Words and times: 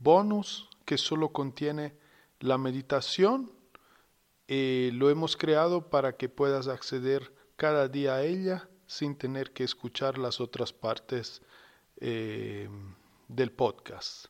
bonus 0.00 0.68
que 0.84 0.98
solo 0.98 1.28
contiene 1.28 1.94
la 2.40 2.58
meditación 2.58 3.52
y 4.48 4.90
lo 4.90 5.10
hemos 5.10 5.36
creado 5.36 5.88
para 5.88 6.16
que 6.16 6.28
puedas 6.28 6.66
acceder 6.66 7.32
cada 7.56 7.86
día 7.86 8.14
a 8.14 8.24
ella 8.24 8.68
sin 8.86 9.14
tener 9.16 9.52
que 9.52 9.62
escuchar 9.62 10.18
las 10.18 10.40
otras 10.40 10.72
partes 10.72 11.42
eh, 12.00 12.68
del 13.28 13.52
podcast. 13.52 14.26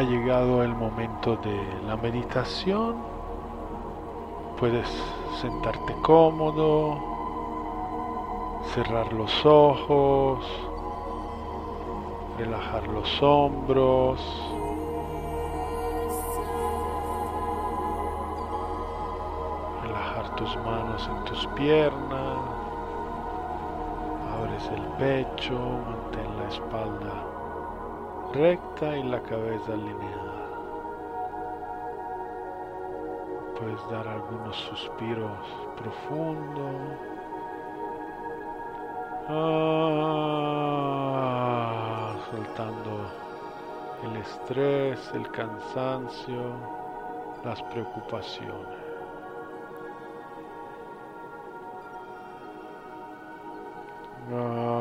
Ha 0.00 0.02
llegado 0.02 0.62
el 0.62 0.74
momento 0.74 1.36
de 1.36 1.60
la 1.86 1.94
meditación. 1.94 2.96
Puedes 4.58 4.88
sentarte 5.42 5.94
cómodo, 6.00 6.96
cerrar 8.72 9.12
los 9.12 9.44
ojos, 9.44 10.42
relajar 12.38 12.88
los 12.88 13.22
hombros. 13.22 14.22
Relajar 19.82 20.34
tus 20.36 20.56
manos 20.64 21.10
en 21.14 21.24
tus 21.24 21.46
piernas. 21.48 22.38
Abres 24.32 24.66
el 24.74 24.82
pecho, 24.96 25.58
mantén 25.86 26.38
la 26.38 26.48
espalda 26.48 27.39
recta 28.32 28.96
y 28.96 29.02
la 29.02 29.20
cabeza 29.22 29.72
alineada. 29.72 30.48
Puedes 33.58 33.90
dar 33.90 34.06
algunos 34.08 34.56
suspiros 34.56 35.38
profundos. 35.76 36.74
Ah, 39.28 39.80
soltando 42.30 43.10
el 44.04 44.16
estrés, 44.16 45.10
el 45.14 45.30
cansancio, 45.30 46.54
las 47.44 47.62
preocupaciones. 47.64 48.80
soltando, 54.30 54.79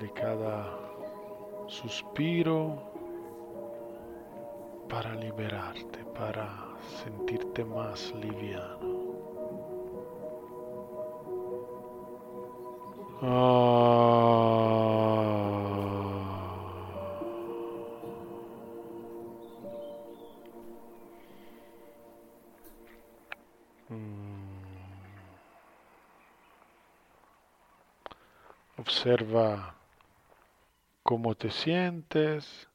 De 0.00 0.10
cada 0.14 0.66
suspiro 1.68 2.76
para 4.88 5.14
liberarte, 5.14 6.04
para 6.18 6.76
sentirte 7.04 7.64
más 7.64 8.12
liviano. 8.16 8.90
Observa 28.80 29.74
cómo 31.02 31.34
te 31.34 31.50
sientes 31.50 32.66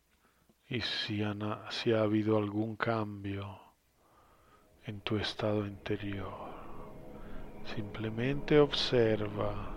y 0.70 0.82
si, 0.82 1.24
ha 1.24 2.00
habido 2.00 2.38
algún 2.38 2.76
cambio 2.76 3.60
en 4.84 5.02
tu 5.02 5.18
estado 5.18 5.66
interior. 5.66 6.54
Simplemente 7.74 8.60
observa. 8.60 9.75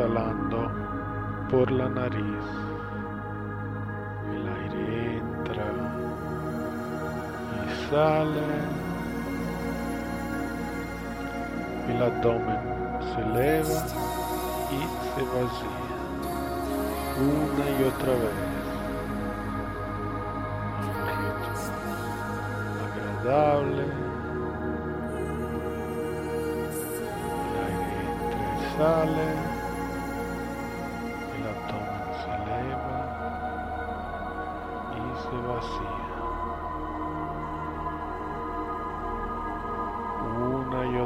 Exhalando 0.00 0.70
por 1.50 1.70
la 1.70 1.88
nariz. 1.88 2.44
El 4.32 4.48
aire 4.48 5.18
entra 5.18 5.64
y 7.56 7.90
sale. 7.90 8.48
El 11.88 12.02
abdomen 12.02 12.62
se 13.12 13.20
eleva 13.20 13.80
y 14.70 14.80
se 15.10 15.22
vacía 15.34 15.80
una 17.18 17.66
y 17.68 17.82
otra 17.84 18.12
vez. 18.22 18.38
Agradable. 22.86 23.84
El 28.80 29.49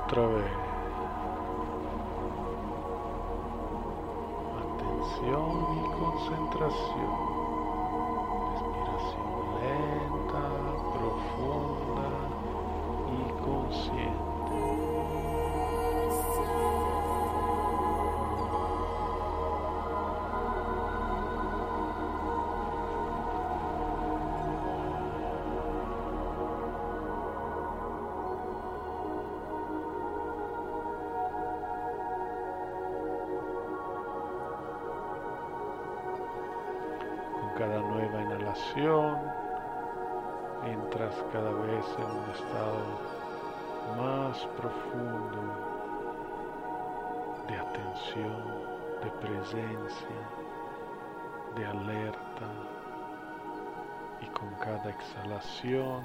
otra 0.06 0.27
vez. 0.27 0.53
Atención 4.61 5.51
y 5.73 5.99
concentración. 5.99 7.44
Cada 37.56 37.79
nueva 37.79 38.21
inhalación 38.21 39.17
entras 40.67 41.15
cada 41.33 41.51
vez 41.51 41.85
en 41.99 42.05
un 42.05 42.31
estado 42.31 43.15
más 43.97 44.47
profundo 44.56 45.43
de 47.47 47.56
atención, 47.56 48.43
de 49.03 49.11
presencia, 49.21 50.17
de 51.55 51.67
alerta 51.67 52.49
y 54.21 54.27
con 54.27 54.51
cada 54.55 54.91
exhalación 54.91 56.03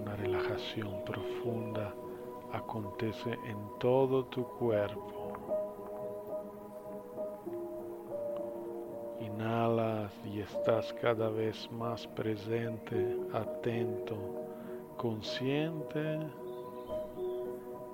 una 0.00 0.16
relajación 0.16 1.04
profunda 1.04 1.92
acontece 2.52 3.32
en 3.44 3.58
todo 3.78 4.24
tu 4.26 4.44
cuerpo. 4.44 5.17
Estás 10.68 10.92
cada 11.00 11.30
vez 11.30 11.66
más 11.72 12.06
presente, 12.08 13.16
atento, 13.32 14.18
consciente. 14.98 16.18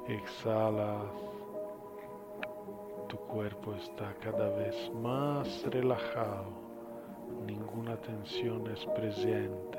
Exhalas. 0.08 1.06
Tu 3.06 3.16
cuerpo 3.16 3.74
está 3.74 4.12
cada 4.20 4.48
vez 4.56 4.90
más 4.92 5.62
relajado. 5.70 6.46
Ninguna 7.46 7.96
tensión 7.98 8.66
es 8.66 8.84
presente. 8.86 9.78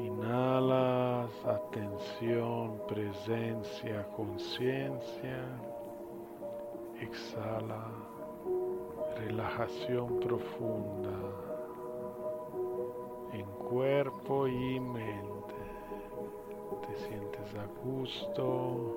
Inhalas, 0.00 1.30
atención, 1.46 2.82
presencia, 2.88 4.08
conciencia. 4.16 5.44
Exhala, 7.00 8.09
relajación 9.20 10.18
profunda 10.18 11.18
en 13.32 13.44
cuerpo 13.68 14.48
y 14.48 14.80
mente. 14.80 15.54
Te 16.86 16.96
sientes 17.06 17.54
a 17.54 17.66
gusto, 17.66 18.96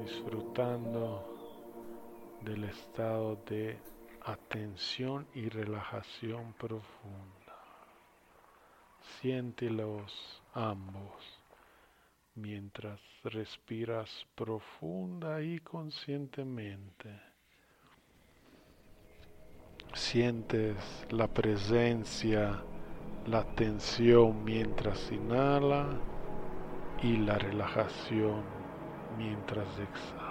disfrutando 0.00 1.24
del 2.40 2.64
estado 2.64 3.36
de 3.48 3.78
atención 4.22 5.26
y 5.34 5.48
relajación 5.48 6.52
profunda. 6.54 7.56
Siéntelos 9.20 10.42
ambos 10.54 11.22
mientras 12.34 13.00
respiras 13.22 14.26
profunda 14.34 15.40
y 15.40 15.60
conscientemente. 15.60 17.33
Sientes 19.94 20.76
la 21.08 21.28
presencia, 21.28 22.64
la 23.26 23.44
tensión 23.44 24.42
mientras 24.44 25.12
inhala 25.12 26.00
y 27.00 27.18
la 27.18 27.38
relajación 27.38 28.44
mientras 29.16 29.78
exhala. 29.78 30.23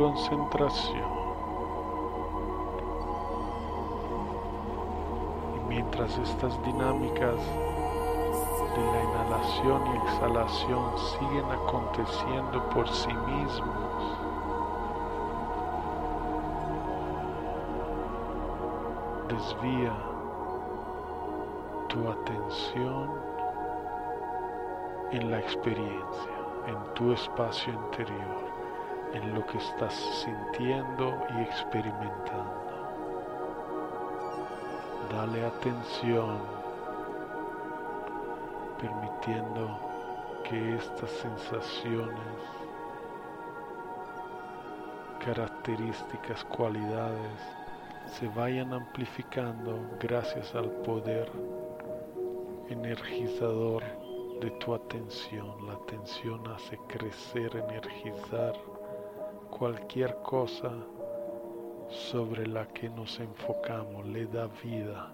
Concentración. 0.00 1.10
Y 5.56 5.68
mientras 5.68 6.16
estas 6.16 6.62
dinámicas 6.62 7.36
de 8.76 8.82
la 8.92 9.04
inhalación 9.04 9.82
y 9.88 9.96
exhalación 9.98 10.98
siguen 10.98 11.44
aconteciendo 11.44 12.66
por 12.70 12.88
sí 12.88 13.12
mismos, 13.12 14.18
desvía 19.28 19.92
tu 21.88 22.08
atención 22.08 23.10
en 25.10 25.30
la 25.30 25.40
experiencia 25.40 26.40
en 26.66 26.94
tu 26.94 27.12
espacio 27.12 27.72
interior, 27.72 28.49
en 29.14 29.34
lo 29.34 29.44
que 29.46 29.58
estás 29.58 29.94
sintiendo 30.24 31.18
y 31.36 31.42
experimentando. 31.42 32.60
Dale 35.12 35.44
atención, 35.44 36.38
permitiendo 38.80 39.78
que 40.48 40.76
estas 40.76 41.10
sensaciones, 41.10 42.18
características, 45.24 46.44
cualidades 46.44 47.38
se 48.06 48.28
vayan 48.28 48.72
amplificando 48.72 49.78
gracias 50.00 50.54
al 50.54 50.70
poder 50.70 51.30
energizador 52.68 53.82
de 54.40 54.50
tu 54.52 54.74
atención. 54.74 55.66
La 55.66 55.74
atención 55.74 56.46
hace 56.48 56.78
crecer, 56.88 57.54
energizar 57.56 58.54
cualquier 59.50 60.16
cosa 60.22 60.72
sobre 61.88 62.46
la 62.46 62.66
que 62.68 62.88
nos 62.88 63.18
enfocamos, 63.20 64.06
le 64.06 64.26
da 64.26 64.46
vida. 64.62 65.12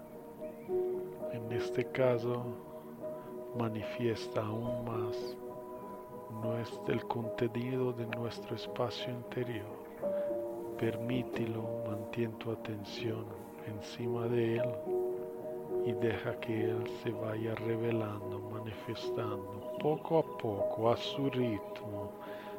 En 1.33 1.51
este 1.51 1.85
caso, 1.91 2.45
manifiesta 3.57 4.41
aún 4.41 4.85
más 4.85 5.37
el 6.87 7.03
contenido 7.05 7.91
de 7.93 8.05
nuestro 8.07 8.55
espacio 8.55 9.09
interior. 9.09 9.77
Permítelo, 10.77 11.63
mantén 11.87 12.31
tu 12.33 12.51
atención 12.51 13.25
encima 13.67 14.27
de 14.27 14.57
él 14.57 14.71
y 15.85 15.91
deja 15.93 16.39
que 16.39 16.69
él 16.69 16.83
se 17.03 17.11
vaya 17.11 17.55
revelando, 17.55 18.39
manifestando 18.39 19.77
poco 19.79 20.19
a 20.19 20.37
poco, 20.37 20.91
a 20.91 20.97
su 20.97 21.29
ritmo, 21.29 22.11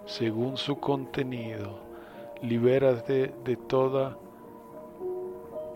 según 0.09 0.57
su 0.57 0.81
contenido. 0.81 1.81
Libérate 2.41 3.35
de 3.45 3.57
toda 3.57 4.17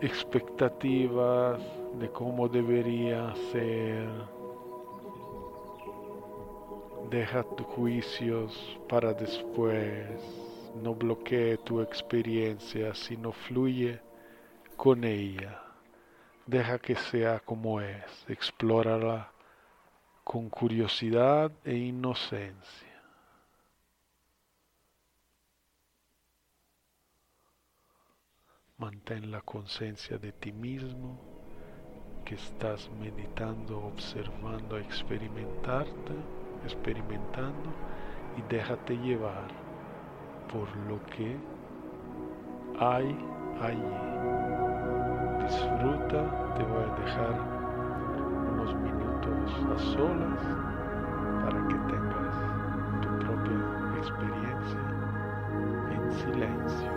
expectativas 0.01 1.61
de 1.99 2.09
cómo 2.09 2.49
debería 2.49 3.33
ser. 3.51 4.09
Deja 7.11 7.43
tus 7.43 7.67
juicios 7.67 8.79
para 8.89 9.13
después. 9.13 10.07
No 10.81 10.95
bloquee 10.95 11.57
tu 11.57 11.81
experiencia, 11.81 12.95
sino 12.95 13.31
fluye 13.31 13.99
con 14.75 15.03
ella. 15.03 15.61
Deja 16.47 16.79
que 16.79 16.95
sea 16.95 17.39
como 17.39 17.79
es. 17.81 18.25
Explórala 18.27 19.31
con 20.23 20.49
curiosidad 20.49 21.51
e 21.63 21.75
inocencia. 21.75 22.92
Mantén 28.83 29.31
la 29.31 29.39
conciencia 29.39 30.17
de 30.17 30.33
ti 30.33 30.51
mismo 30.51 31.17
que 32.25 32.35
estás 32.35 32.91
meditando, 32.99 33.79
observando, 33.79 34.77
experimentarte, 34.77 36.15
experimentando 36.65 37.69
y 38.35 38.41
déjate 38.53 38.97
llevar 38.97 39.47
por 40.51 40.67
lo 40.89 40.99
que 41.05 41.37
hay 42.77 43.07
allí. 43.61 43.95
Disfruta, 45.45 46.53
te 46.57 46.63
voy 46.65 46.83
a 46.83 46.95
dejar 47.05 47.35
unos 48.51 48.75
minutos 48.83 49.49
a 49.71 49.79
solas 49.93 50.41
para 51.45 51.67
que 51.69 51.77
tengas 51.87 52.35
tu 53.01 53.09
propia 53.23 53.59
experiencia 54.01 54.83
en 55.95 56.11
silencio. 56.11 56.92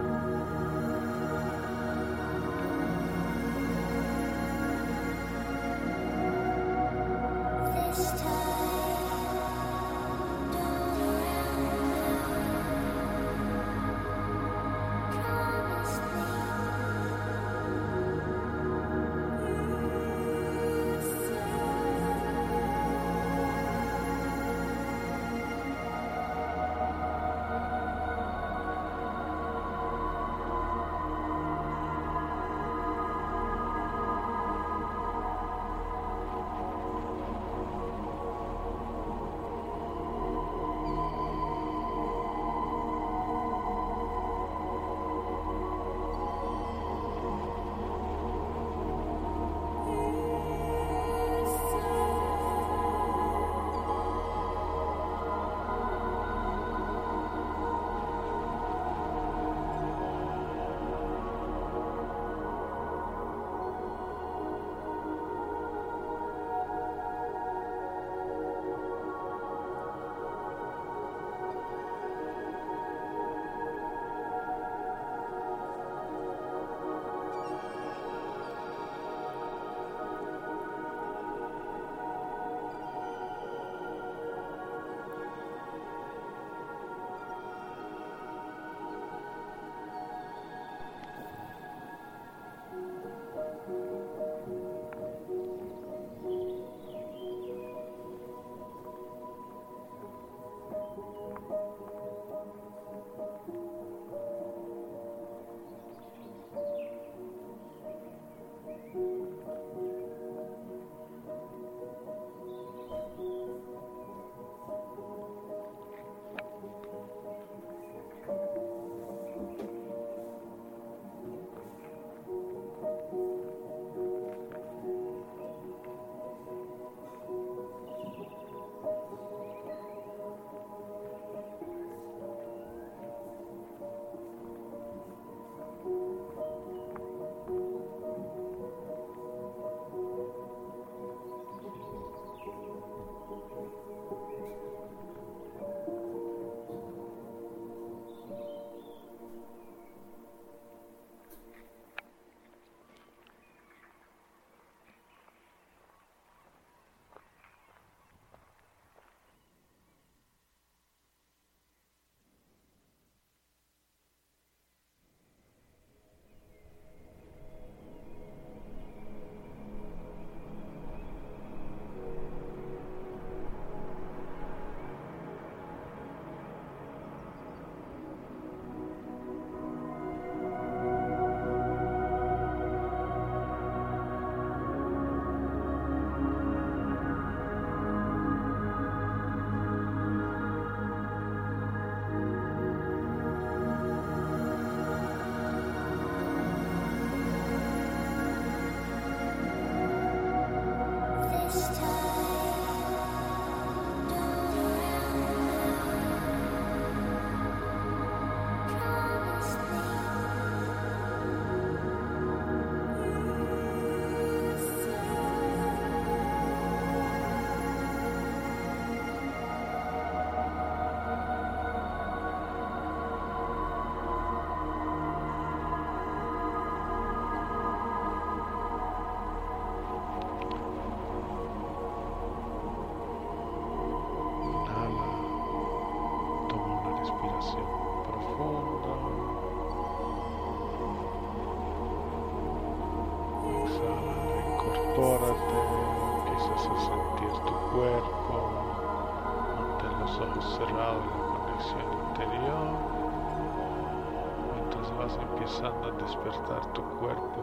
Vas 255.06 255.18
empezando 255.18 255.88
a 255.88 255.92
despertar 256.02 256.72
tu 256.72 256.82
cuerpo 256.98 257.40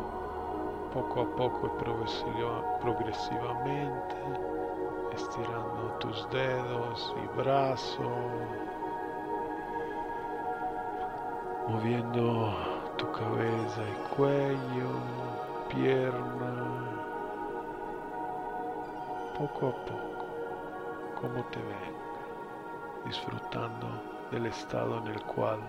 poco 0.93 1.22
a 1.22 1.36
poco 1.36 1.67
y 1.67 1.79
progresivamente, 2.82 4.15
estirando 5.13 5.96
tus 6.00 6.29
dedos 6.29 7.15
y 7.24 7.38
brazos, 7.38 8.08
moviendo 11.67 12.53
tu 12.98 13.12
cabeza 13.12 13.82
y 13.82 14.15
cuello, 14.15 14.89
pierna, 15.70 16.53
poco 19.38 19.70
a 19.70 19.86
poco, 19.86 20.25
como 21.20 21.43
te 21.46 21.60
ven, 21.60 21.96
disfrutando 23.05 23.88
del 24.32 24.48
estado 24.48 25.00
en 25.00 25.08
el 25.08 25.24
cual 25.24 25.60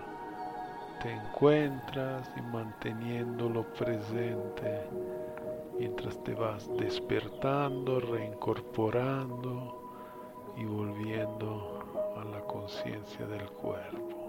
encuentras 1.04 2.30
y 2.36 2.42
manteniéndolo 2.42 3.64
presente 3.74 4.82
mientras 5.78 6.22
te 6.22 6.34
vas 6.34 6.68
despertando, 6.76 8.00
reincorporando 8.00 9.82
y 10.56 10.64
volviendo 10.64 11.80
a 12.16 12.24
la 12.24 12.40
conciencia 12.42 13.26
del 13.26 13.48
cuerpo. 13.50 14.24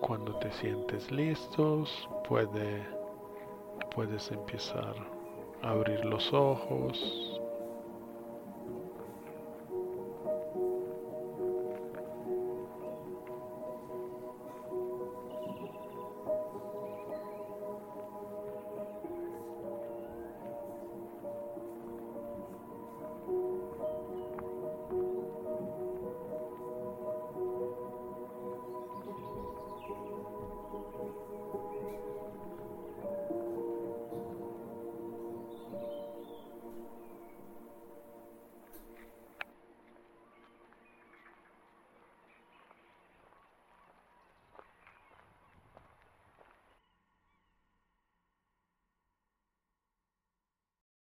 Cuando 0.00 0.34
te 0.40 0.50
sientes 0.52 1.10
listos, 1.12 2.08
puede, 2.28 2.82
puedes 3.94 4.30
empezar 4.32 4.94
a 5.62 5.70
abrir 5.70 6.04
los 6.04 6.32
ojos, 6.32 7.31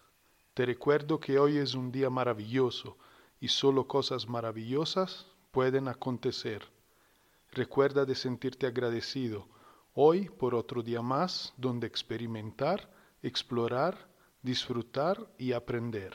Te 0.54 0.66
recuerdo 0.66 1.20
que 1.20 1.40
hoy 1.40 1.58
es 1.58 1.76
un 1.76 1.92
día 1.92 2.10
maravilloso 2.10 2.98
y 3.40 3.48
solo 3.48 3.88
cosas 3.88 4.28
maravillosas 4.28 5.28
pueden 5.52 5.88
acontecer. 5.88 6.68
Recuerda 7.52 8.06
de 8.06 8.16
sentirte 8.16 8.68
agradecido 8.68 9.48
hoy 9.94 10.30
por 10.30 10.56
otro 10.56 10.84
día 10.84 11.02
más 11.02 11.54
donde 11.58 11.88
experimentar, 11.88 12.90
explorar, 13.22 14.10
disfrutar 14.42 15.32
y 15.38 15.54
aprender. 15.54 16.14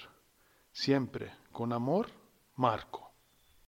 Siempre 0.73 1.33
con 1.53 1.73
amor 1.73 2.09
Marco. 2.57 3.06